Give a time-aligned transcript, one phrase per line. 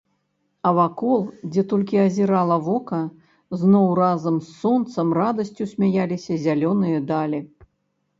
[0.67, 1.19] А вакол,
[1.51, 3.01] дзе толькі азірала вока,
[3.63, 7.39] зноў разам з сонцам радасцю смяяліся зялёныя далі!